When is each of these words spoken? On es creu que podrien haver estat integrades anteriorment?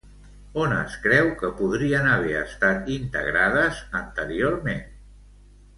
On 0.61 0.71
es 0.77 0.95
creu 1.03 1.29
que 1.41 1.51
podrien 1.59 2.09
haver 2.15 2.33
estat 2.41 2.91
integrades 2.97 3.87
anteriorment? 4.05 4.87